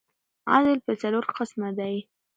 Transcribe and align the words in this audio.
عدل 0.51 0.77
پر 0.85 0.93
څلور 1.01 1.25
قسمه 1.37 1.69
دئ. 1.79 1.95